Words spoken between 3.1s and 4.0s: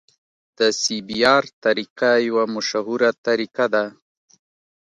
طریقه ده